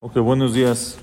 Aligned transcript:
Ok, 0.00 0.16
buenos 0.18 0.54
días. 0.54 0.96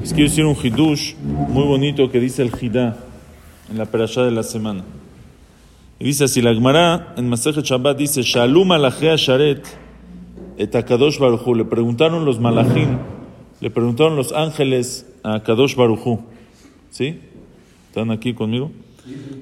Les 0.00 0.14
quiero 0.14 0.30
decir 0.30 0.46
un 0.46 0.56
hidush 0.56 1.14
muy 1.14 1.64
bonito 1.64 2.10
que 2.10 2.18
dice 2.18 2.40
el 2.40 2.50
Hidá 2.58 2.96
en 3.70 3.76
la 3.76 3.84
perashá 3.84 4.24
de 4.24 4.30
la 4.30 4.42
semana. 4.42 4.82
Y 5.98 6.06
dice 6.06 6.24
así, 6.24 6.40
la 6.40 6.54
Gemara 6.54 7.12
en 7.18 7.28
Masejet 7.28 7.66
Shabbat 7.66 7.98
dice, 7.98 8.22
Shalom 8.22 8.72
alajea 8.72 9.16
sharet 9.16 9.62
et 10.56 10.74
akadosh. 10.74 11.20
Le 11.20 11.66
preguntaron 11.66 12.24
los 12.24 12.40
malachim, 12.40 12.96
le 13.60 13.68
preguntaron 13.68 14.16
los 14.16 14.32
ángeles 14.32 15.06
a 15.22 15.34
Akadosh 15.34 15.76
baruchu. 15.76 16.20
¿Sí? 16.88 17.20
¿Están 17.88 18.10
aquí 18.10 18.32
conmigo? 18.32 18.70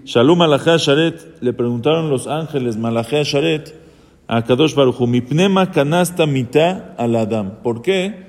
Shalom 0.04 0.42
alajea 0.42 0.76
sharet, 0.76 1.40
le 1.40 1.52
preguntaron 1.52 2.10
los 2.10 2.26
ángeles 2.26 2.76
malajea 2.76 3.22
sharet 3.22 3.87
a 4.28 4.42
Kadosh 4.44 4.74
Baruchu, 4.74 5.06
mipnema 5.06 5.70
canasta 5.72 6.26
mitad 6.26 6.94
al 6.98 7.16
Adam. 7.16 7.62
¿Por 7.62 7.80
qué 7.80 8.26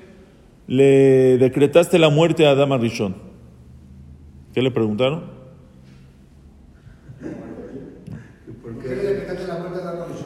le 0.66 1.36
decretaste 1.36 1.98
la 1.98 2.08
muerte 2.08 2.46
a 2.46 2.52
Adam 2.52 2.72
Arishon? 2.72 3.14
¿Qué 4.54 4.62
le 4.62 4.70
preguntaron? 4.70 5.24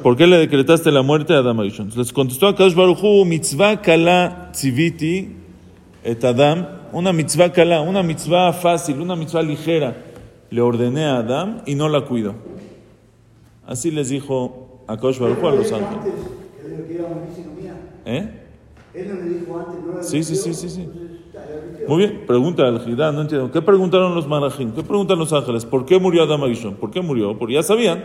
¿Por 0.03 0.17
qué 0.17 0.27
le 0.29 0.39
decretaste 0.39 0.93
la 0.93 1.03
muerte 1.03 1.35
a 1.35 1.39
Adam 1.39 1.59
Arishon? 1.59 1.91
Les 1.97 2.13
contestó 2.13 2.47
a 2.47 2.55
Kadosh 2.55 2.77
Baruchu, 2.77 3.25
mitzvah 3.25 3.83
kala 3.83 4.51
tziviti 4.53 5.35
et 6.05 6.25
Adam, 6.25 6.69
una 6.93 7.13
mitzvah 7.13 7.53
kala, 7.53 7.81
una 7.81 8.05
mitzvah 8.05 8.53
fácil, 8.53 9.01
una 9.01 9.17
mitzvah 9.17 9.43
ligera. 9.43 9.97
Le 10.51 10.61
ordené 10.61 11.07
a 11.07 11.17
Adam 11.17 11.63
y 11.67 11.75
no 11.75 11.89
la 11.89 12.03
cuido. 12.03 12.37
Así 13.67 13.91
les 13.91 14.11
dijo 14.11 14.74
a 14.87 14.97
Kosh 14.97 15.19
Baruch 15.19 15.45
a 15.45 15.51
los 15.51 15.73
ángeles. 15.73 16.15
¿Eh? 18.07 18.41
Sí, 20.03 20.23
sí, 20.23 20.37
sí, 20.37 20.55
sí, 20.55 20.69
sí. 20.69 20.89
Muy 21.89 21.99
bien, 21.99 22.25
pregunta 22.27 22.67
al 22.67 22.81
Gidá, 22.81 23.13
no 23.13 23.23
entiendo. 23.23 23.51
¿Qué 23.51 23.61
preguntaron 23.61 24.15
los 24.15 24.27
malachim? 24.27 24.73
¿Qué 24.73 24.83
preguntan 24.83 25.19
los 25.19 25.33
ángeles? 25.33 25.65
¿Por 25.65 25.85
qué 25.85 25.99
murió 25.99 26.23
Adam 26.23 26.45
Arishon? 26.45 26.75
¿Por 26.75 26.91
qué 26.91 27.01
murió? 27.01 27.37
Porque 27.37 27.55
ya 27.55 27.63
sabían. 27.63 28.05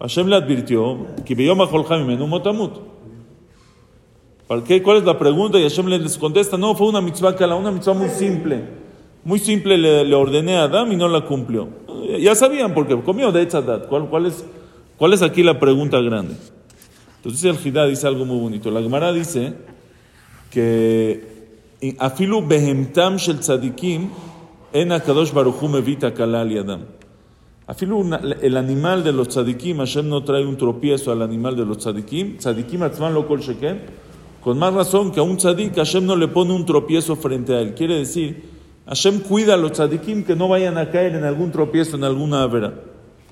Hashem 0.00 0.28
le 0.28 0.36
advirtió 0.36 1.06
que 1.24 1.34
motamut. 2.26 2.72
¿Para 4.46 4.64
qué? 4.64 4.82
¿Cuál 4.82 4.98
es 4.98 5.04
la 5.04 5.18
pregunta? 5.18 5.58
Y 5.58 5.62
Hashem 5.62 5.86
les 5.86 6.16
contesta, 6.16 6.56
no, 6.56 6.74
fue 6.74 6.88
una 6.88 7.00
mitzvah 7.00 7.36
kala, 7.36 7.54
una 7.54 7.70
mitzvah 7.70 7.94
muy 7.94 8.08
simple. 8.08 8.64
Muy 9.24 9.38
simple 9.38 9.76
le, 9.76 10.04
le, 10.04 10.14
ordené 10.14 10.56
a 10.56 10.64
Adam 10.64 10.90
y 10.92 10.96
no 10.96 11.08
la 11.08 11.22
cumplió. 11.22 11.68
Ya 12.18 12.34
sabían 12.34 12.72
porque 12.72 12.98
comió 13.02 13.30
de 13.30 13.42
Etzadat. 13.42 13.88
¿Cuál, 13.88 14.08
¿Cuál 14.08 14.26
es 14.26 14.44
¿Cuál 14.98 15.12
es 15.12 15.22
aquí 15.22 15.44
la 15.44 15.60
pregunta 15.60 16.00
grande? 16.00 16.34
Entonces 17.18 17.44
el 17.44 17.56
Jidá 17.56 17.86
dice 17.86 18.08
algo 18.08 18.24
muy 18.24 18.40
bonito. 18.40 18.68
La 18.72 18.82
Gemara 18.82 19.12
dice 19.12 19.54
que 20.50 21.94
afilu 22.00 22.44
behemtam 22.44 23.16
shel 23.16 23.38
tzadikim 23.38 24.10
en 24.72 24.90
akadosh 24.90 25.32
baruchu 25.32 25.68
mevita 25.68 26.12
kalal 26.12 26.50
yadam. 26.50 26.86
Afilu 27.68 28.10
el 28.42 28.56
animal 28.56 29.04
de 29.04 29.12
los 29.12 29.28
tzadikim, 29.28 29.78
Hashem 29.78 30.08
no 30.08 30.24
trae 30.24 30.44
un 30.44 30.56
tropiezo 30.56 31.12
al 31.12 31.22
animal 31.22 31.54
de 31.54 31.64
los 31.64 31.78
tzadikim. 31.78 32.38
Tzadikim 32.38 32.82
atzman 32.82 33.14
lo 33.14 33.28
kol 33.28 33.38
sheken. 33.38 33.82
Con 34.42 34.58
más 34.58 34.74
razón 34.74 35.12
que 35.12 35.20
a 35.20 35.22
un 35.22 35.36
tzadik 35.36 35.76
Hashem 35.76 36.06
no 36.06 36.16
le 36.16 36.26
pone 36.26 36.52
un 36.52 36.66
tropiezo 36.66 37.14
frente 37.14 37.54
a 37.54 37.60
él. 37.60 37.74
Quiere 37.74 37.98
decir, 37.98 38.42
Hashem 38.86 39.20
cuida 39.20 39.54
a 39.54 39.56
los 39.58 39.72
tzadikim 39.72 40.24
que 40.24 40.34
no 40.34 40.48
vayan 40.48 40.76
a 40.76 40.90
caer 40.90 41.14
en 41.14 41.22
algún 41.22 41.52
tropiezo, 41.52 41.96
en 41.96 42.02
alguna 42.02 42.42
avera. 42.42 42.87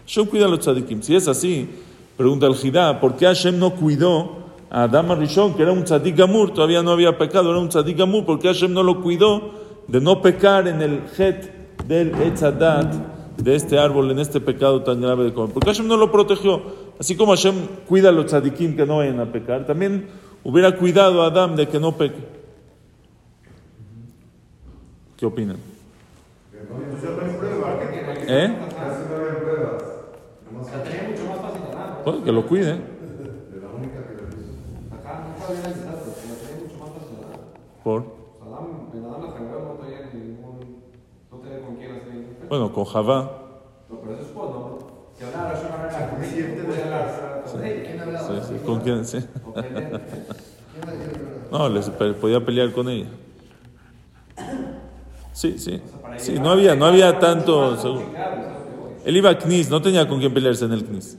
Hashem 0.07 0.27
cuida 0.27 0.47
a 0.47 0.49
los 0.49 0.61
tzadikim. 0.61 1.03
Si 1.03 1.17
es 1.17 1.27
así, 1.27 1.69
pregunta 2.17 2.47
el 2.47 2.55
Jidá, 2.55 3.01
¿por 3.01 3.17
qué 3.17 3.27
Hashem 3.27 3.59
no 3.59 3.75
cuidó 3.75 4.47
a 4.71 4.85
Adam 4.85 5.19
Rishon, 5.19 5.55
que 5.55 5.63
era 5.63 5.73
un 5.73 5.83
tzadik 5.83 6.17
gamur, 6.17 6.55
todavía 6.55 6.83
no 6.83 6.93
había 6.93 7.19
pecado, 7.19 7.51
era 7.51 7.59
un 7.59 7.69
tzadik 7.69 7.99
gamur, 7.99 8.25
¿por 8.25 8.39
qué 8.39 8.49
Hashem 8.49 8.73
no 8.73 8.85
lo 8.85 9.03
cuidó 9.03 9.51
de 9.89 10.01
no 10.01 10.23
pecar 10.23 10.69
en 10.69 10.81
el 10.81 11.03
het 11.19 11.53
del 11.87 12.15
etzadat, 12.23 12.95
de 13.37 13.55
este 13.55 13.79
árbol, 13.79 14.11
en 14.13 14.19
este 14.21 14.41
pecado 14.41 14.83
tan 14.83 15.01
grave 15.01 15.25
de 15.25 15.35
comer? 15.35 15.53
¿Por 15.53 15.65
qué 15.65 15.71
Hashem 15.71 15.89
no 15.89 15.97
lo 15.97 16.13
protegió? 16.13 16.63
Así 17.01 17.17
como 17.17 17.33
Hashem 17.33 17.55
cuida 17.89 18.11
a 18.11 18.13
los 18.13 18.27
tzadikim 18.27 18.77
que 18.77 18.87
no 18.87 18.99
vayan 18.99 19.19
a 19.19 19.33
pecar, 19.33 19.67
también 19.67 20.07
hubiera 20.45 20.77
cuidado 20.77 21.23
a 21.23 21.27
Adam 21.27 21.57
de 21.57 21.69
que 21.69 21.81
no 21.81 21.97
peque. 21.97 22.37
¿Qué 25.17 25.27
opinan? 25.27 25.57
¿Eh? 28.29 28.55
Pues 32.07 32.23
que 32.23 32.31
lo 32.31 32.47
cuide. 32.47 32.79
¿Por? 37.83 38.05
Bueno, 42.49 42.73
con 42.73 42.85
Javá. 42.85 43.29
No, 51.51 51.69
les 51.69 51.89
podía 51.91 52.45
pelear 52.45 52.73
con 52.73 52.89
ella. 52.89 53.07
Sí, 55.33 55.59
sí. 55.59 55.81
Sí, 56.19 56.39
no 56.39 56.51
había, 56.51 56.77
no 56.77 56.87
había 56.87 57.19
tanto. 57.19 57.77
Él 59.05 59.17
iba 59.17 59.31
a 59.31 59.39
Knis, 59.39 59.71
no 59.71 59.81
tenía 59.81 60.07
con 60.07 60.21
quién 60.21 60.35
pelearse 60.35 60.67
en 60.67 60.73
el 60.73 60.85
Knis. 60.85 61.19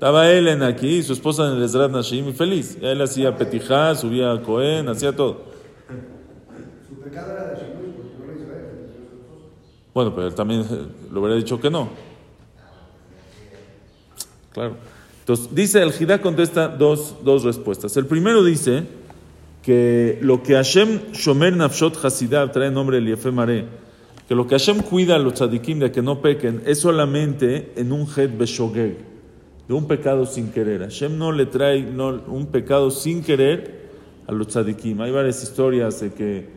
Estaba 0.00 0.30
él 0.30 0.48
en 0.48 0.62
aquí, 0.62 1.02
su 1.02 1.12
esposa 1.12 1.46
en 1.46 1.58
el 1.58 1.62
Ezrat 1.62 1.90
Nashim, 1.90 2.26
y 2.26 2.32
feliz. 2.32 2.78
Él 2.80 3.02
hacía 3.02 3.36
petijá, 3.36 3.94
subía 3.94 4.32
a 4.32 4.40
Cohen, 4.40 4.88
hacía 4.88 5.14
todo. 5.14 5.42
Su 6.88 6.94
pecado 7.02 7.32
era 7.32 7.48
de 7.48 7.56
Bueno, 9.92 10.14
pero 10.14 10.28
él 10.28 10.34
también 10.34 10.64
le 11.12 11.18
hubiera 11.18 11.36
dicho 11.36 11.60
que 11.60 11.68
no. 11.68 11.90
Claro. 14.54 14.76
Entonces, 15.18 15.54
dice, 15.54 15.82
el 15.82 15.92
Jidá 15.92 16.22
contesta 16.22 16.68
dos, 16.68 17.16
dos 17.22 17.44
respuestas. 17.44 17.94
El 17.98 18.06
primero 18.06 18.42
dice 18.42 18.84
que 19.62 20.18
lo 20.22 20.42
que 20.42 20.54
Hashem 20.54 21.12
Shomer 21.12 21.54
Nafshot 21.54 22.02
Hasidah 22.02 22.50
trae 22.50 22.70
nombre 22.70 22.96
el 22.96 23.06
Yefe 23.06 23.32
Mare, 23.32 23.66
que 24.26 24.34
lo 24.34 24.46
que 24.46 24.54
Hashem 24.54 24.80
cuida 24.80 25.16
a 25.16 25.18
los 25.18 25.34
tzadikim 25.34 25.78
de 25.78 25.92
que 25.92 26.00
no 26.00 26.22
pequen 26.22 26.62
es 26.64 26.78
solamente 26.78 27.74
en 27.76 27.92
un 27.92 28.08
Het 28.16 28.38
Beshogeg 28.38 29.09
de 29.70 29.76
un 29.76 29.86
pecado 29.86 30.26
sin 30.26 30.50
querer. 30.50 30.80
Hashem 30.80 31.16
no 31.16 31.30
le 31.30 31.46
trae 31.46 31.86
un 31.86 32.46
pecado 32.46 32.90
sin 32.90 33.22
querer 33.22 33.88
a 34.26 34.32
los 34.32 34.48
tzadikim. 34.48 35.00
Hay 35.00 35.12
varias 35.12 35.44
historias 35.44 36.00
de 36.00 36.12
que 36.12 36.48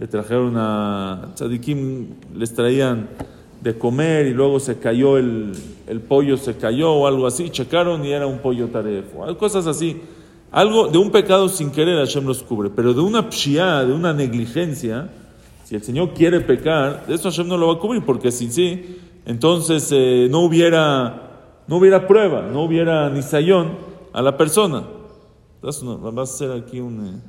le 0.00 0.06
trajeron 0.06 0.54
a 0.56 1.32
tzadikim, 1.34 2.06
les 2.34 2.54
traían 2.54 3.10
de 3.60 3.76
comer 3.76 4.26
y 4.26 4.32
luego 4.32 4.58
se 4.58 4.78
cayó 4.78 5.18
el, 5.18 5.52
el 5.86 6.00
pollo, 6.00 6.38
se 6.38 6.56
cayó 6.56 6.92
o 6.92 7.06
algo 7.06 7.26
así, 7.26 7.50
checaron 7.50 8.06
y 8.06 8.12
era 8.12 8.26
un 8.26 8.38
pollo 8.38 8.68
tarefo. 8.68 9.26
Hay 9.26 9.34
cosas 9.34 9.66
así. 9.66 10.00
Algo 10.50 10.88
de 10.88 10.96
un 10.96 11.10
pecado 11.10 11.50
sin 11.50 11.72
querer 11.72 11.98
Hashem 11.98 12.24
los 12.24 12.42
cubre, 12.42 12.70
pero 12.74 12.94
de 12.94 13.02
una 13.02 13.28
pshia, 13.28 13.84
de 13.84 13.92
una 13.92 14.14
negligencia, 14.14 15.10
si 15.64 15.74
el 15.74 15.82
Señor 15.82 16.14
quiere 16.14 16.40
pecar, 16.40 17.04
de 17.06 17.16
eso 17.16 17.30
Hashem 17.30 17.48
no 17.48 17.58
lo 17.58 17.66
va 17.66 17.74
a 17.74 17.78
cubrir, 17.78 18.02
porque 18.02 18.32
si 18.32 18.50
sí, 18.50 18.96
entonces 19.26 19.90
eh, 19.92 20.28
no 20.30 20.40
hubiera 20.40 21.31
no 21.66 21.76
hubiera 21.76 22.06
prueba, 22.06 22.42
no 22.42 22.62
hubiera 22.62 23.08
ni 23.10 23.22
sayón 23.22 23.72
a 24.12 24.22
la 24.22 24.36
persona. 24.36 24.84
Entonces, 25.56 25.84
a 25.84 26.22
hacer 26.22 26.52
aquí 26.52 26.80
un... 26.80 27.06
Eh. 27.06 27.20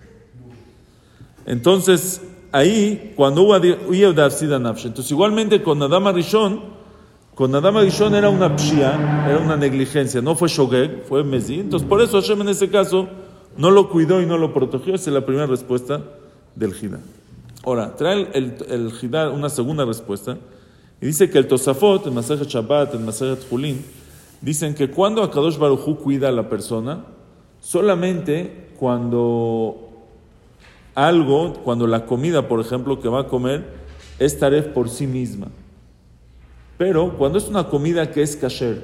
Entonces, 1.46 2.22
ahí, 2.52 3.14
cuando 3.16 3.44
hubo 3.44 3.56
entonces 4.88 5.12
igualmente 5.12 5.62
con 5.62 5.82
Adama 5.82 6.12
Rishon, 6.12 6.62
con 7.36 7.54
Adama 7.54 7.82
Rishon 7.82 8.16
era 8.16 8.30
una 8.30 8.56
pshia, 8.56 9.26
era 9.28 9.40
una 9.40 9.58
negligencia, 9.58 10.22
no 10.22 10.36
fue 10.36 10.48
shogeg, 10.48 11.04
fue 11.04 11.24
mezi. 11.24 11.60
Entonces, 11.60 11.88
por 11.88 12.02
eso 12.02 12.22
Hashem 12.22 12.42
en 12.42 12.50
ese 12.50 12.70
caso 12.70 13.08
no 13.58 13.72
lo 13.72 13.90
cuidó 13.90 14.22
y 14.22 14.26
no 14.26 14.38
lo 14.38 14.54
protegió. 14.54 14.96
Esa 14.96 15.10
es 15.10 15.14
la 15.14 15.26
primera 15.26 15.48
respuesta 15.48 16.02
del 16.56 16.74
Jidá. 16.74 17.00
Ahora, 17.64 17.96
trae 17.96 18.28
el, 18.34 18.56
el, 18.70 19.32
una 19.34 19.50
segunda 19.50 19.86
respuesta 19.86 20.38
y 21.02 21.06
dice 21.08 21.30
que 21.30 21.38
el 21.38 21.48
Tosafot, 21.48 22.06
el 22.06 22.14
Masajet 22.14 22.48
Shabbat, 22.48 22.94
el 22.94 23.02
Masajet 23.02 23.48
Julin, 23.50 23.84
Dicen 24.44 24.76
que 24.76 24.92
cuando 24.92 25.24
Akadosh 25.24 25.58
Barujú 25.58 25.96
cuida 25.96 26.28
a 26.28 26.32
la 26.34 26.50
persona, 26.50 27.06
solamente 27.62 28.72
cuando 28.78 29.90
algo, 30.96 31.54
cuando 31.64 31.88
la 31.88 32.06
comida, 32.06 32.50
por 32.50 32.60
ejemplo, 32.60 33.00
que 33.00 33.08
va 33.08 33.22
a 33.22 33.28
comer, 33.28 33.64
es 34.20 34.38
taref 34.38 34.68
por 34.68 34.90
sí 34.90 35.08
misma. 35.08 35.48
Pero 36.78 37.18
cuando 37.18 37.38
es 37.38 37.48
una 37.48 37.70
comida 37.70 38.12
que 38.12 38.22
es 38.22 38.36
kasher, 38.36 38.84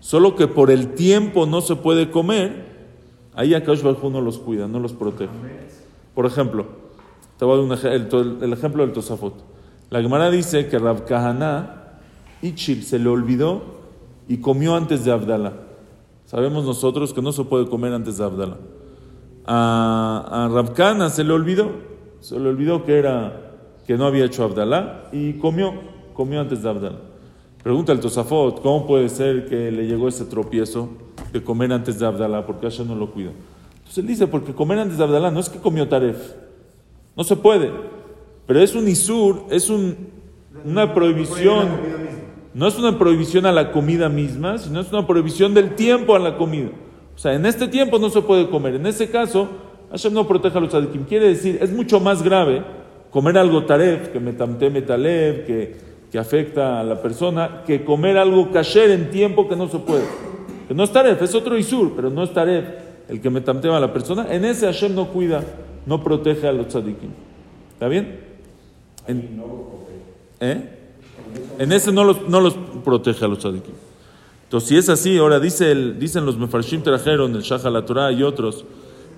solo 0.00 0.34
que 0.34 0.48
por 0.48 0.72
el 0.72 0.94
tiempo 0.94 1.46
no 1.46 1.60
se 1.60 1.76
puede 1.76 2.10
comer, 2.10 2.64
ahí 3.36 3.54
Akadosh 3.54 3.82
Barujú 3.82 4.10
no 4.10 4.20
los 4.20 4.38
cuida, 4.38 4.66
no 4.66 4.80
los 4.80 4.92
protege. 4.92 5.30
Por 6.12 6.26
ejemplo, 6.26 6.66
te 7.38 7.44
voy 7.44 7.64
a 7.64 7.76
dar 7.76 7.92
el, 7.92 8.08
el, 8.42 8.52
ejemplo 8.52 8.82
del 8.84 8.92
Tosafot. 8.92 9.34
La 9.90 10.02
Gemara 10.02 10.28
dice 10.28 10.66
que 10.66 10.76
Rab 10.76 11.04
Kahana, 11.04 12.00
Ichil, 12.42 12.82
se 12.82 12.98
le 12.98 13.08
olvidó 13.08 13.75
y 14.28 14.38
comió 14.38 14.74
antes 14.74 15.04
de 15.04 15.12
Abdala. 15.12 15.52
Sabemos 16.24 16.64
nosotros 16.64 17.12
que 17.12 17.22
no 17.22 17.32
se 17.32 17.44
puede 17.44 17.66
comer 17.66 17.92
antes 17.92 18.18
de 18.18 18.24
Abdala. 18.24 18.56
a, 19.46 20.48
a 20.50 21.10
se 21.10 21.24
le 21.24 21.32
olvidó, 21.32 21.70
se 22.20 22.38
le 22.38 22.48
olvidó 22.48 22.84
que 22.84 22.98
era 22.98 23.46
que 23.86 23.96
no 23.96 24.06
había 24.06 24.24
hecho 24.24 24.42
Abdalá 24.42 25.08
y 25.12 25.34
comió, 25.34 25.72
comió 26.12 26.40
antes 26.40 26.62
de 26.62 26.68
Abdalá. 26.68 26.98
Pregunta 27.62 27.92
el 27.92 28.00
Tosafot, 28.00 28.60
¿cómo 28.60 28.86
puede 28.86 29.08
ser 29.08 29.48
que 29.48 29.70
le 29.70 29.86
llegó 29.86 30.08
ese 30.08 30.24
tropiezo 30.24 30.88
de 31.32 31.42
comer 31.42 31.72
antes 31.72 31.98
de 31.98 32.06
Abdalá? 32.06 32.44
Porque 32.44 32.66
Hashem 32.66 32.86
no 32.86 32.94
lo 32.94 33.12
cuida. 33.12 33.30
Entonces 33.78 33.98
él 33.98 34.06
dice, 34.06 34.26
porque 34.26 34.52
comer 34.52 34.78
antes 34.80 34.98
de 34.98 35.04
Abdalá 35.04 35.30
no 35.30 35.38
es 35.40 35.48
que 35.48 35.58
comió 35.58 35.88
Taref, 35.88 36.34
no 37.16 37.24
se 37.24 37.36
puede, 37.36 37.70
pero 38.46 38.60
es 38.60 38.74
un 38.74 38.88
Isur, 38.88 39.44
es 39.50 39.70
un, 39.70 39.96
una 40.64 40.92
prohibición, 40.92 41.68
no 42.56 42.66
es 42.66 42.78
una 42.78 42.98
prohibición 42.98 43.44
a 43.44 43.52
la 43.52 43.70
comida 43.70 44.08
misma, 44.08 44.56
sino 44.56 44.80
es 44.80 44.90
una 44.90 45.06
prohibición 45.06 45.52
del 45.52 45.74
tiempo 45.74 46.16
a 46.16 46.18
la 46.18 46.38
comida. 46.38 46.70
O 47.14 47.18
sea, 47.18 47.34
en 47.34 47.44
este 47.44 47.68
tiempo 47.68 47.98
no 47.98 48.08
se 48.08 48.22
puede 48.22 48.48
comer. 48.48 48.76
En 48.76 48.86
ese 48.86 49.10
caso, 49.10 49.46
Hashem 49.90 50.14
no 50.14 50.26
protege 50.26 50.56
a 50.56 50.60
los 50.62 50.70
tzadikim. 50.70 51.04
Quiere 51.04 51.28
decir, 51.28 51.58
es 51.60 51.70
mucho 51.70 52.00
más 52.00 52.22
grave 52.22 52.62
comer 53.10 53.36
algo 53.36 53.66
taref, 53.66 54.08
que 54.08 54.20
metamte 54.20 54.70
metalev, 54.70 55.44
que, 55.44 55.76
que 56.10 56.18
afecta 56.18 56.80
a 56.80 56.82
la 56.82 57.02
persona, 57.02 57.62
que 57.66 57.84
comer 57.84 58.16
algo 58.16 58.50
kasher 58.50 58.90
en 58.90 59.10
tiempo 59.10 59.46
que 59.48 59.54
no 59.54 59.68
se 59.68 59.78
puede. 59.80 60.04
Que 60.66 60.72
no 60.72 60.82
es 60.82 60.90
taref, 60.90 61.20
es 61.20 61.34
otro 61.34 61.58
isur, 61.58 61.92
pero 61.94 62.08
no 62.08 62.22
es 62.22 62.32
taref 62.32 62.64
el 63.10 63.20
que 63.20 63.28
metamtema 63.28 63.76
a 63.76 63.80
la 63.80 63.92
persona. 63.92 64.28
En 64.30 64.46
ese 64.46 64.64
Hashem 64.64 64.94
no 64.94 65.08
cuida, 65.08 65.44
no 65.84 66.02
protege 66.02 66.48
a 66.48 66.52
los 66.52 66.68
tzadikim. 66.68 67.10
¿Está 67.74 67.88
bien? 67.88 68.18
En, 69.06 69.42
¿eh? 70.40 70.75
En 71.58 71.72
ese 71.72 71.92
no 71.92 72.04
los, 72.04 72.54
protege 72.84 73.24
a 73.24 73.28
los 73.28 73.38
tzadikim. 73.38 73.74
Entonces, 74.44 74.68
si 74.68 74.76
es 74.76 74.88
así, 74.88 75.18
ahora 75.18 75.40
dicen 75.40 76.24
los 76.24 76.38
mefarshim 76.38 76.82
trajeron, 76.82 77.34
el 77.34 77.42
Shah 77.42 77.68
la 77.68 77.84
Torah 77.84 78.12
y 78.12 78.22
otros, 78.22 78.64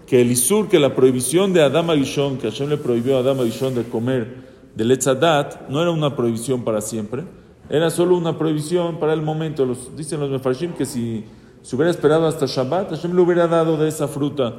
que 0.07 0.23
el 0.23 0.31
Isur, 0.31 0.69
que 0.69 0.79
la 0.79 0.95
prohibición 0.95 1.53
de 1.53 1.63
Adam 1.63 1.91
Agishon, 1.91 2.39
que 2.39 2.51
Hashem 2.51 2.71
le 2.71 2.79
prohibió 2.79 3.19
a 3.19 3.21
Adam 3.21 3.41
Agishon 3.41 3.75
de 3.75 3.85
comer 3.85 4.49
del 4.75 4.91
Etzadat, 4.91 5.69
no 5.69 5.83
era 5.83 5.91
una 5.91 6.17
prohibición 6.17 6.65
para 6.65 6.81
siempre, 6.81 7.25
era 7.69 7.91
solo 7.91 8.17
una 8.17 8.39
prohibición 8.39 8.99
para 8.99 9.13
el 9.13 9.21
momento. 9.21 9.69
Dicen 9.95 10.19
los 10.21 10.31
mefarshim 10.31 10.73
que 10.73 10.87
si 10.87 11.25
se 11.61 11.77
hubiera 11.77 11.91
esperado 11.91 12.27
hasta 12.27 12.47
Shabbat, 12.47 12.91
Hashem 12.91 13.15
le 13.15 13.21
hubiera 13.21 13.47
dado 13.47 13.77
de 13.77 13.89
esa 13.89 14.09
fruta, 14.09 14.55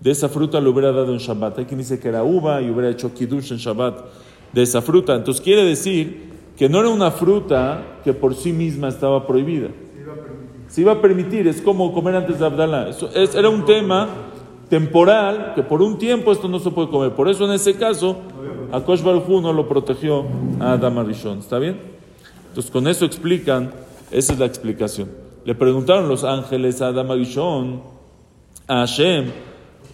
de 0.00 0.10
esa 0.10 0.28
fruta 0.28 0.60
le 0.60 0.68
hubiera 0.68 0.90
dado 0.90 1.12
en 1.12 1.18
Shabbat. 1.18 1.60
Hay 1.60 1.64
quien 1.66 1.78
dice 1.78 2.00
que 2.00 2.08
era 2.08 2.24
uva 2.24 2.60
y 2.60 2.68
hubiera 2.68 2.88
hecho 2.88 3.14
kiddush 3.14 3.52
en 3.52 3.58
Shabbat 3.58 4.04
de 4.52 4.62
esa 4.62 4.82
fruta. 4.82 5.14
Entonces 5.14 5.40
quiere 5.40 5.64
decir 5.64 6.37
que 6.58 6.68
no 6.68 6.80
era 6.80 6.88
una 6.88 7.10
fruta 7.10 8.00
que 8.04 8.12
por 8.12 8.34
sí 8.34 8.52
misma 8.52 8.88
estaba 8.88 9.26
prohibida 9.26 9.68
se 10.68 10.82
iba 10.82 10.92
a 10.92 11.00
permitir, 11.00 11.48
es 11.48 11.62
como 11.62 11.92
comer 11.92 12.14
antes 12.14 12.38
de 12.38 12.46
Abdalá. 12.46 12.88
Eso 12.88 13.08
es, 13.14 13.34
era 13.34 13.48
un 13.48 13.64
tema 13.64 14.08
temporal 14.68 15.52
que 15.54 15.62
por 15.62 15.80
un 15.80 15.98
tiempo 15.98 16.30
esto 16.30 16.46
no 16.46 16.58
se 16.58 16.70
puede 16.70 16.88
comer. 16.90 17.12
Por 17.12 17.28
eso 17.28 17.46
en 17.46 17.52
ese 17.52 17.74
caso, 17.74 18.18
Akosh 18.70 19.02
Baruj 19.02 19.28
no 19.40 19.52
lo 19.52 19.66
protegió 19.66 20.26
a 20.60 20.72
Adam 20.72 20.98
Arishon. 20.98 21.38
¿Está 21.38 21.58
bien? 21.58 21.80
Entonces 22.48 22.70
con 22.70 22.86
eso 22.86 23.06
explican, 23.06 23.70
esa 24.10 24.34
es 24.34 24.38
la 24.38 24.44
explicación. 24.44 25.08
Le 25.44 25.54
preguntaron 25.54 26.06
los 26.06 26.22
ángeles 26.22 26.82
a 26.82 26.88
Adam 26.88 27.10
Arishon, 27.12 27.80
a 28.66 28.80
Hashem, 28.80 29.30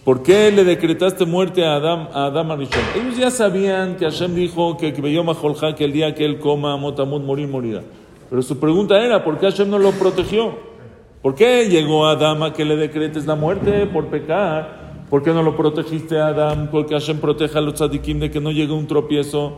¿por 0.05 0.23
qué 0.23 0.51
le 0.51 0.63
decretaste 0.63 1.25
muerte 1.25 1.65
a 1.65 1.75
Adam, 1.75 2.07
a 2.13 2.27
Adam 2.27 2.51
Arishon? 2.51 2.81
Ellos 2.95 3.17
ya 3.17 3.31
sabían 3.31 3.97
que 3.97 4.05
Hashem 4.05 4.35
dijo 4.35 4.77
que, 4.77 4.93
que 4.93 5.83
el 5.83 5.91
día 5.91 6.15
que 6.15 6.23
él 6.23 6.39
coma 6.39 6.77
Motamud 6.77 7.21
morir, 7.21 7.49
morirá. 7.49 7.81
Pero 8.29 8.41
su 8.41 8.59
pregunta 8.59 9.03
era, 9.03 9.23
¿por 9.23 9.39
qué 9.39 9.47
Hashem 9.47 9.69
no 9.69 9.79
lo 9.79 9.91
protegió? 9.91 10.53
¿Por 11.21 11.33
qué 11.33 11.67
llegó 11.67 12.05
a 12.05 12.11
Adam 12.11 12.43
a 12.43 12.53
que 12.53 12.63
le 12.63 12.75
decretes 12.75 13.25
la 13.25 13.35
muerte 13.35 13.87
por 13.87 14.05
pecar? 14.05 14.85
¿Por 15.09 15.23
qué 15.23 15.31
no 15.31 15.41
lo 15.41 15.57
protegiste 15.57 16.19
a 16.19 16.27
Adam? 16.27 16.69
Porque 16.69 16.93
Hashem 16.93 17.19
protege 17.19 17.57
a 17.57 17.61
los 17.61 17.73
tzadikim 17.73 18.19
de 18.19 18.29
que 18.29 18.39
no 18.39 18.51
llegue 18.51 18.73
un 18.73 18.85
tropiezo. 18.85 19.53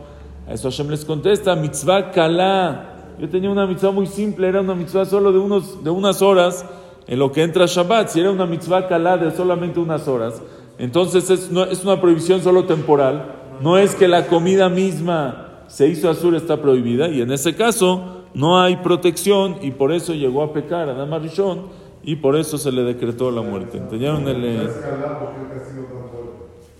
A 0.48 0.54
eso 0.54 0.70
Hashem 0.70 0.88
les 0.88 1.04
contesta, 1.04 1.54
mitzvah 1.56 2.10
kala. 2.10 3.16
Yo 3.18 3.28
tenía 3.28 3.50
una 3.50 3.66
mitzvah 3.66 3.90
muy 3.90 4.06
simple, 4.06 4.48
era 4.48 4.60
una 4.62 4.74
mitzvah 4.74 5.04
solo 5.04 5.30
de, 5.30 5.38
unos, 5.38 5.84
de 5.84 5.90
unas 5.90 6.22
horas 6.22 6.64
en 7.08 7.18
lo 7.18 7.32
que 7.32 7.42
entra 7.42 7.66
Shabbat. 7.66 8.08
Si 8.08 8.20
era 8.20 8.30
una 8.30 8.46
mitzvah 8.46 8.86
kala 8.86 9.16
de 9.16 9.30
solamente 9.32 9.80
unas 9.80 10.06
horas, 10.06 10.40
entonces 10.78 11.28
es, 11.30 11.50
no, 11.50 11.64
es 11.64 11.82
una 11.84 12.00
prohibición 12.00 12.42
solo 12.42 12.64
temporal. 12.64 13.34
No 13.60 13.76
es 13.76 13.96
que 13.96 14.06
la 14.06 14.26
comida 14.26 14.68
misma 14.68 15.64
se 15.66 15.88
hizo 15.88 16.08
azul, 16.08 16.36
está 16.36 16.62
prohibida. 16.62 17.08
Y 17.08 17.22
en 17.22 17.32
ese 17.32 17.56
caso 17.56 18.24
no 18.34 18.60
hay 18.60 18.76
protección 18.76 19.56
y 19.62 19.72
por 19.72 19.92
eso 19.92 20.14
llegó 20.14 20.42
a 20.42 20.52
pecar 20.52 20.88
a 20.88 20.92
Adama 20.92 21.18
Rishon 21.18 21.66
y 22.04 22.16
por 22.16 22.36
eso 22.36 22.58
se 22.58 22.70
le 22.70 22.82
decretó 22.82 23.30
la 23.30 23.42
muerte. 23.42 23.78
¿Entendieron 23.78 24.28
el...? 24.28 24.44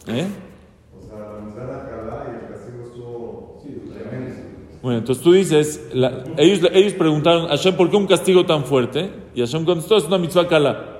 Eh? 0.06 0.28
Entonces 4.96 5.22
tú 5.22 5.32
dices, 5.32 5.88
ellos, 6.36 6.70
ellos 6.72 6.92
preguntaron, 6.94 7.48
Hashem, 7.48 7.76
¿por 7.76 7.90
qué 7.90 7.96
un 7.96 8.06
castigo 8.06 8.46
tan 8.46 8.64
fuerte? 8.64 9.10
Y 9.34 9.40
Hashem 9.40 9.64
contestó, 9.64 9.96
es 9.96 10.04
una 10.04 10.18
mitzvah 10.18 10.48
kala. 10.48 10.94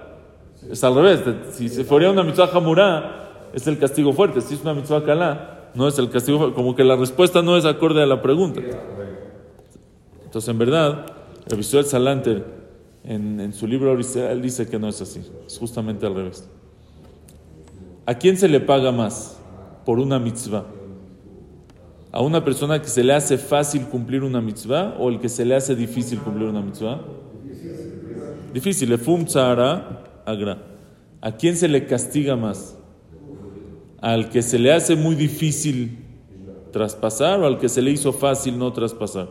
Es 0.71 0.83
al 0.85 0.95
revés, 0.95 1.21
si 1.53 1.69
se 1.69 1.85
fuera 1.85 2.11
una 2.11 2.23
mitzvah 2.23 2.51
hamurá, 2.53 3.49
es 3.53 3.67
el 3.67 3.79
castigo 3.79 4.13
fuerte. 4.13 4.41
Si 4.41 4.55
es 4.55 4.63
una 4.63 4.75
mitzvah 4.75 5.05
kala, 5.05 5.71
no 5.75 5.89
es 5.89 5.99
el 5.99 6.11
castigo 6.11 6.39
fuerte. 6.39 6.55
Como 6.55 6.75
que 6.75 6.85
la 6.85 6.97
respuesta 6.97 7.43
no 7.43 7.57
es 7.57 7.65
acorde 7.65 8.03
a 8.03 8.07
la 8.07 8.21
pregunta. 8.21 8.61
Entonces, 10.25 10.49
en 10.49 10.59
verdad, 10.59 11.07
el 11.49 11.57
Visual 11.57 11.85
Salanter, 11.85 12.45
en, 13.05 13.41
en 13.41 13.53
su 13.55 13.67
libro 13.67 13.93
él 13.93 14.43
dice 14.43 14.69
que 14.69 14.79
no 14.79 14.89
es 14.89 15.01
así, 15.01 15.23
es 15.47 15.59
justamente 15.59 16.07
al 16.07 16.15
revés. 16.15 16.49
¿A 18.05 18.15
quién 18.15 18.37
se 18.37 18.49
le 18.49 18.61
paga 18.61 18.93
más 18.93 19.39
por 19.85 19.99
una 19.99 20.19
mitzvah? 20.19 20.65
¿A 22.19 22.23
una 22.23 22.45
persona 22.45 22.83
que 22.83 22.89
se 22.89 23.05
le 23.05 23.15
hace 23.15 23.39
fácil 23.39 23.83
cumplir 23.83 24.25
una 24.25 24.41
mitzvah 24.41 24.97
o 24.99 25.09
el 25.09 25.21
que 25.21 25.29
se 25.29 25.45
le 25.45 25.55
hace 25.55 25.77
difícil 25.77 26.19
cumplir 26.19 26.49
una 26.49 26.61
mitzvah? 26.61 27.01
Difícil, 28.53 28.99
fum 28.99 29.25
agra. 29.37 30.59
¿A 31.21 31.31
quién 31.37 31.55
se 31.55 31.69
le 31.69 31.87
castiga 31.87 32.35
más? 32.35 32.77
¿Al 34.01 34.31
que 34.31 34.43
se 34.43 34.59
le 34.59 34.73
hace 34.73 34.97
muy 34.97 35.15
difícil 35.15 35.97
traspasar 36.73 37.39
o 37.39 37.47
al 37.47 37.57
que 37.61 37.69
se 37.69 37.83
le 37.83 37.93
hizo 37.93 38.13
fácil 38.13 38.59
no 38.59 38.73
traspasar? 38.73 39.29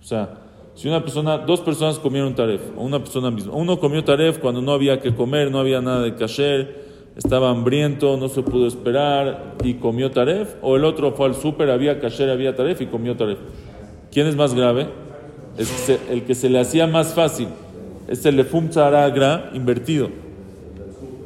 O 0.00 0.04
sea, 0.04 0.34
si 0.74 0.88
una 0.88 1.02
persona, 1.02 1.38
dos 1.38 1.60
personas 1.60 2.00
comieron 2.00 2.34
taref, 2.34 2.60
o 2.76 2.82
una 2.82 2.98
persona 2.98 3.30
misma, 3.30 3.52
uno 3.54 3.78
comió 3.78 4.02
taref 4.02 4.40
cuando 4.40 4.60
no 4.60 4.72
había 4.72 4.98
que 5.00 5.14
comer, 5.14 5.52
no 5.52 5.60
había 5.60 5.80
nada 5.80 6.02
de 6.02 6.16
kasher, 6.16 6.85
estaba 7.16 7.50
hambriento, 7.50 8.16
no 8.18 8.28
se 8.28 8.42
pudo 8.42 8.66
esperar 8.66 9.54
y 9.64 9.74
comió 9.74 10.10
taref, 10.10 10.54
o 10.60 10.76
el 10.76 10.84
otro 10.84 11.12
fue 11.12 11.26
al 11.26 11.34
súper, 11.34 11.70
había 11.70 11.98
kasher, 11.98 12.28
había 12.30 12.54
taref 12.54 12.82
y 12.82 12.86
comió 12.86 13.16
taref. 13.16 13.38
¿Quién 14.12 14.26
es 14.26 14.36
más 14.36 14.54
grave? 14.54 14.88
El 16.10 16.24
que 16.24 16.34
se 16.34 16.50
le 16.50 16.60
hacía 16.60 16.86
más 16.86 17.14
fácil. 17.14 17.48
Es 18.06 18.24
el 18.26 18.36
lefum 18.36 18.68
tzaragra 18.68 19.50
invertido. 19.54 20.10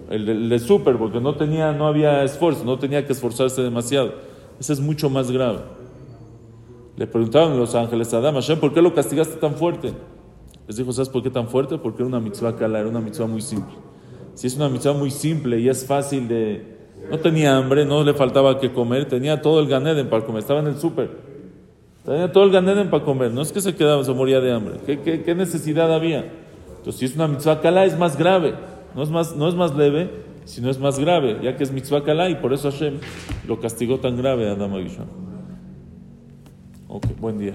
El 0.09 0.27
de, 0.27 0.33
el 0.33 0.61
súper, 0.61 0.97
porque 0.97 1.21
no, 1.21 1.35
tenía, 1.35 1.73
no 1.73 1.87
había 1.87 2.23
esfuerzo, 2.23 2.65
no 2.65 2.79
tenía 2.79 3.05
que 3.07 3.13
esforzarse 3.13 3.61
demasiado. 3.61 4.15
Ese 4.59 4.73
es 4.73 4.81
mucho 4.81 5.11
más 5.11 5.31
grave. 5.31 5.59
Le 6.97 7.07
preguntaron 7.07 7.59
los 7.59 7.75
ángeles 7.75 8.13
a 8.15 8.19
Adam, 8.19 8.35
Hashem, 8.35 8.59
¿por 8.61 8.73
qué 8.73 8.83
lo 8.83 8.95
castigaste 8.95 9.37
tan 9.37 9.55
fuerte? 9.55 9.93
Les 10.69 10.77
dijo, 10.77 10.93
¿sabes 10.93 11.09
por 11.09 11.23
qué 11.23 11.31
tan 11.31 11.49
fuerte? 11.49 11.79
Porque 11.79 12.03
era 12.03 12.09
una 12.09 12.21
mitzvah 12.21 12.55
kala, 12.57 12.79
era 12.79 12.89
una 12.89 13.01
mitzvah 13.01 13.27
muy 13.27 13.41
simple. 13.41 13.90
Si 14.41 14.47
es 14.47 14.57
una 14.57 14.71
mitzvah 14.71 14.95
muy 14.95 15.11
simple 15.11 15.61
y 15.61 15.69
es 15.69 15.85
fácil 15.85 16.27
de... 16.27 16.65
No 17.11 17.19
tenía 17.19 17.59
hambre, 17.59 17.85
no 17.85 18.03
le 18.03 18.15
faltaba 18.15 18.59
que 18.59 18.73
comer, 18.73 19.05
tenía 19.05 19.43
todo 19.43 19.61
el 19.61 19.69
ganeden 19.69 20.09
para 20.09 20.25
comer, 20.25 20.41
estaba 20.41 20.61
en 20.61 20.69
el 20.69 20.79
súper. 20.79 21.11
Tenía 22.07 22.33
todo 22.33 22.45
el 22.45 22.51
ganeden 22.51 22.89
para 22.89 23.05
comer, 23.05 23.33
no 23.33 23.43
es 23.43 23.53
que 23.53 23.61
se 23.61 23.75
quedaba, 23.75 24.03
se 24.03 24.15
moría 24.15 24.41
de 24.41 24.51
hambre. 24.51 24.77
¿Qué, 24.87 25.21
qué, 25.23 25.35
necesidad 25.35 25.93
había? 25.95 26.33
Entonces, 26.79 27.01
si 27.01 27.05
es 27.05 27.17
una 27.17 27.29
mitzvah 27.29 27.61
kala, 27.61 27.85
es 27.85 27.99
más 27.99 28.17
grave. 28.17 28.55
No 28.95 29.03
es 29.03 29.11
más, 29.11 29.37
no 29.37 29.47
es 29.47 29.55
más 29.55 29.77
leve, 29.77 30.09
sino 30.47 30.71
es 30.71 30.79
más 30.79 30.99
grave, 30.99 31.41
ya 31.43 31.59
que 31.59 31.65
es 31.65 31.71
mitzvah 31.71 32.03
kala 32.03 32.31
y 32.31 32.37
por 32.37 32.55
eso 32.55 32.71
Hashem 32.71 32.95
lo 33.47 33.61
castigó 33.61 33.99
tan 34.01 34.17
grave 34.17 34.49
a 34.49 34.53
Adam 34.53 34.73
Ok, 36.89 37.05
buen 37.21 37.37
día. 37.37 37.53